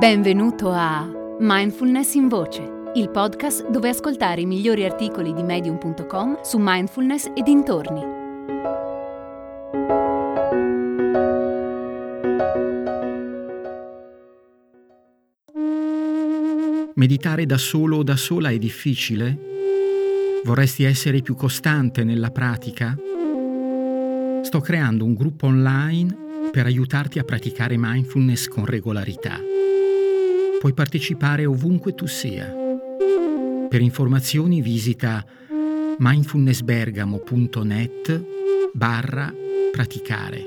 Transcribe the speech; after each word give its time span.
Benvenuto 0.00 0.70
a 0.70 1.06
Mindfulness 1.40 2.14
in 2.14 2.28
Voce, 2.28 2.62
il 2.94 3.10
podcast 3.10 3.68
dove 3.68 3.90
ascoltare 3.90 4.40
i 4.40 4.46
migliori 4.46 4.86
articoli 4.86 5.34
di 5.34 5.42
medium.com 5.42 6.40
su 6.40 6.56
mindfulness 6.58 7.26
e 7.34 7.42
dintorni. 7.42 8.00
Meditare 16.94 17.44
da 17.44 17.58
solo 17.58 17.98
o 17.98 18.02
da 18.02 18.16
sola 18.16 18.48
è 18.48 18.56
difficile? 18.56 19.38
Vorresti 20.44 20.84
essere 20.84 21.20
più 21.20 21.34
costante 21.34 22.04
nella 22.04 22.30
pratica? 22.30 22.96
Sto 24.40 24.60
creando 24.60 25.04
un 25.04 25.12
gruppo 25.12 25.44
online 25.44 26.48
per 26.50 26.64
aiutarti 26.64 27.18
a 27.18 27.24
praticare 27.24 27.76
mindfulness 27.76 28.48
con 28.48 28.64
regolarità. 28.64 29.49
Puoi 30.60 30.74
partecipare 30.74 31.46
ovunque 31.46 31.94
tu 31.94 32.06
sia. 32.06 32.54
Per 33.66 33.80
informazioni 33.80 34.60
visita 34.60 35.24
mindfulnessbergamo.net 35.96 38.24
barra 38.74 39.32
praticare. 39.72 40.44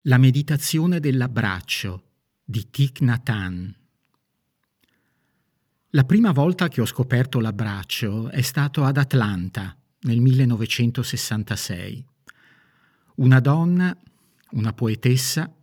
La 0.00 0.18
meditazione 0.18 0.98
dell'abbraccio 0.98 2.02
di 2.42 2.70
Thich 2.70 3.00
Nhat 3.02 3.28
Hanh. 3.28 3.72
La 5.90 6.02
prima 6.02 6.32
volta 6.32 6.66
che 6.66 6.80
ho 6.80 6.86
scoperto 6.86 7.38
l'abbraccio 7.38 8.30
è 8.30 8.40
stato 8.40 8.82
ad 8.82 8.96
Atlanta 8.96 9.76
nel 10.00 10.20
1966. 10.20 12.04
Una 13.18 13.40
donna 13.40 13.96
una 14.52 14.72
poetessa, 14.72 15.54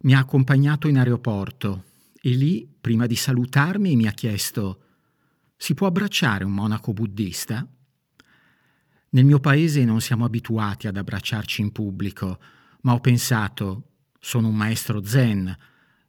mi 0.00 0.14
ha 0.14 0.18
accompagnato 0.18 0.88
in 0.88 0.98
aeroporto 0.98 1.84
e 2.20 2.30
lì, 2.30 2.68
prima 2.80 3.06
di 3.06 3.16
salutarmi, 3.16 3.96
mi 3.96 4.06
ha 4.06 4.12
chiesto 4.12 4.82
si 5.56 5.74
può 5.74 5.88
abbracciare 5.88 6.44
un 6.44 6.52
monaco 6.52 6.92
buddista? 6.92 7.66
Nel 9.10 9.24
mio 9.24 9.40
paese 9.40 9.84
non 9.84 10.00
siamo 10.00 10.24
abituati 10.24 10.86
ad 10.86 10.96
abbracciarci 10.96 11.62
in 11.62 11.72
pubblico, 11.72 12.38
ma 12.82 12.92
ho 12.92 13.00
pensato 13.00 13.84
sono 14.20 14.48
un 14.48 14.54
maestro 14.54 15.04
zen, 15.04 15.56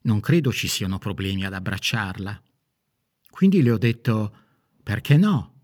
non 0.02 0.20
credo 0.20 0.52
ci 0.52 0.68
siano 0.68 1.00
problemi 1.00 1.46
ad 1.46 1.54
abbracciarla. 1.54 2.42
Quindi 3.30 3.62
le 3.64 3.72
ho 3.72 3.78
detto 3.78 4.36
perché 4.84 5.18
no? 5.18 5.62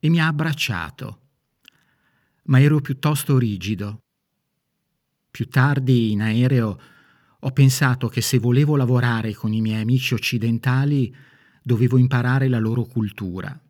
E 0.00 0.08
mi 0.08 0.20
ha 0.20 0.26
abbracciato. 0.26 1.20
Ma 2.44 2.60
ero 2.60 2.80
piuttosto 2.80 3.38
rigido 3.38 4.05
più 5.36 5.50
tardi, 5.50 6.12
in 6.12 6.22
aereo, 6.22 6.80
ho 7.40 7.50
pensato 7.50 8.08
che 8.08 8.22
se 8.22 8.38
volevo 8.38 8.74
lavorare 8.74 9.34
con 9.34 9.52
i 9.52 9.60
miei 9.60 9.82
amici 9.82 10.14
occidentali 10.14 11.14
dovevo 11.62 11.98
imparare 11.98 12.48
la 12.48 12.58
loro 12.58 12.84
cultura. 12.84 13.60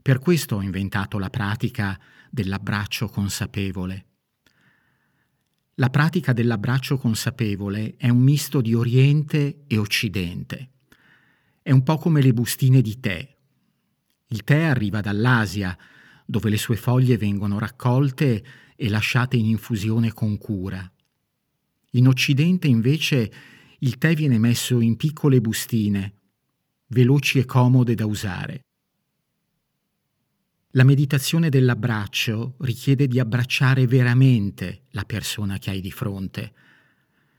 Per 0.00 0.18
questo 0.20 0.56
ho 0.56 0.62
inventato 0.62 1.18
la 1.18 1.28
pratica 1.28 2.00
dell'abbraccio 2.30 3.08
consapevole. 3.10 4.06
La 5.74 5.90
pratica 5.90 6.32
dell'abbraccio 6.32 6.96
consapevole 6.96 7.96
è 7.98 8.08
un 8.08 8.22
misto 8.22 8.62
di 8.62 8.72
Oriente 8.72 9.64
e 9.66 9.76
Occidente. 9.76 10.70
È 11.60 11.72
un 11.72 11.82
po' 11.82 11.98
come 11.98 12.22
le 12.22 12.32
bustine 12.32 12.80
di 12.80 12.98
tè. 13.00 13.36
Il 14.28 14.44
tè 14.44 14.62
arriva 14.62 15.02
dall'Asia, 15.02 15.76
dove 16.30 16.48
le 16.48 16.58
sue 16.58 16.76
foglie 16.76 17.16
vengono 17.16 17.58
raccolte 17.58 18.44
e 18.76 18.88
lasciate 18.88 19.36
in 19.36 19.46
infusione 19.46 20.12
con 20.12 20.38
cura. 20.38 20.88
In 21.94 22.06
Occidente 22.06 22.68
invece 22.68 23.32
il 23.80 23.98
tè 23.98 24.14
viene 24.14 24.38
messo 24.38 24.78
in 24.78 24.94
piccole 24.94 25.40
bustine, 25.40 26.14
veloci 26.86 27.40
e 27.40 27.44
comode 27.46 27.96
da 27.96 28.06
usare. 28.06 28.60
La 30.74 30.84
meditazione 30.84 31.48
dell'abbraccio 31.48 32.54
richiede 32.60 33.08
di 33.08 33.18
abbracciare 33.18 33.88
veramente 33.88 34.82
la 34.90 35.02
persona 35.02 35.58
che 35.58 35.70
hai 35.70 35.80
di 35.80 35.90
fronte. 35.90 36.52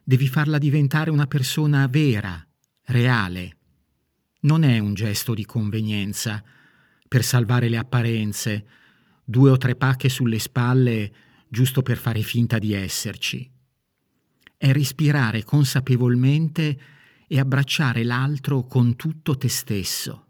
Devi 0.03 0.27
farla 0.27 0.57
diventare 0.57 1.11
una 1.11 1.27
persona 1.27 1.87
vera, 1.87 2.45
reale. 2.87 3.57
Non 4.41 4.63
è 4.63 4.79
un 4.79 4.93
gesto 4.95 5.33
di 5.33 5.45
convenienza 5.45 6.43
per 7.07 7.23
salvare 7.23 7.69
le 7.69 7.77
apparenze, 7.77 8.65
due 9.23 9.51
o 9.51 9.57
tre 9.57 9.75
pacche 9.75 10.09
sulle 10.09 10.39
spalle 10.39 11.13
giusto 11.47 11.81
per 11.81 11.97
fare 11.97 12.21
finta 12.21 12.59
di 12.59 12.73
esserci. 12.73 13.49
È 14.57 14.71
respirare 14.71 15.43
consapevolmente 15.43 16.79
e 17.27 17.39
abbracciare 17.39 18.03
l'altro 18.03 18.65
con 18.65 18.95
tutto 18.95 19.37
te 19.37 19.49
stesso, 19.49 20.27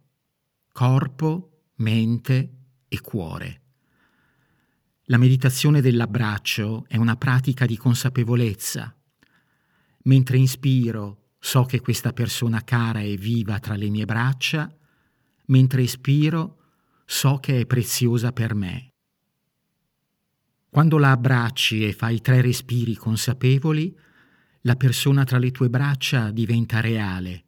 corpo, 0.72 1.64
mente 1.76 2.54
e 2.88 3.02
cuore. 3.02 3.62
La 5.06 5.18
meditazione 5.18 5.82
dell'abbraccio 5.82 6.86
è 6.88 6.98
una 6.98 7.18
pratica 7.18 7.66
di 7.66 7.76
consapevolezza. 7.76 8.96
Mentre 10.04 10.38
inspiro, 10.38 11.34
so 11.38 11.66
che 11.66 11.82
questa 11.82 12.14
persona 12.14 12.64
cara 12.64 13.02
è 13.02 13.16
viva 13.16 13.60
tra 13.60 13.76
le 13.76 13.90
mie 13.90 14.06
braccia, 14.06 14.74
mentre 15.48 15.84
espiro, 15.84 16.61
so 17.14 17.40
che 17.40 17.60
è 17.60 17.66
preziosa 17.66 18.32
per 18.32 18.56
me. 18.56 18.94
Quando 20.70 20.98
la 20.98 21.12
abbracci 21.12 21.86
e 21.86 21.92
fai 21.92 22.22
tre 22.22 22.40
respiri 22.40 22.96
consapevoli, 22.96 23.94
la 24.62 24.78
persona 24.78 25.26
tra 25.26 25.38
le 25.38 25.52
tue 25.52 25.70
braccia 25.70 26.32
diventa 26.32 26.80
reale 26.80 27.44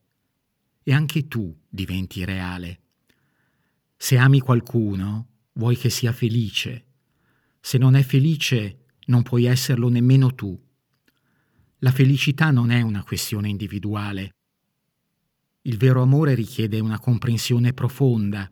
e 0.84 0.92
anche 0.92 1.30
tu 1.30 1.58
diventi 1.70 2.26
reale. 2.26 2.82
Se 3.96 4.18
ami 4.18 4.42
qualcuno, 4.42 5.30
vuoi 5.54 5.78
che 5.78 5.90
sia 5.90 6.12
felice. 6.12 6.86
Se 7.62 7.78
non 7.78 7.96
è 7.96 8.04
felice, 8.04 8.88
non 9.06 9.24
puoi 9.24 9.46
esserlo 9.46 9.88
nemmeno 9.88 10.36
tu. 10.36 10.62
La 11.80 11.92
felicità 11.92 12.52
non 12.52 12.70
è 12.70 12.82
una 12.82 13.04
questione 13.04 13.48
individuale. 13.48 14.36
Il 15.62 15.78
vero 15.78 16.02
amore 16.02 16.36
richiede 16.36 16.82
una 16.82 17.00
comprensione 17.00 17.72
profonda. 17.72 18.52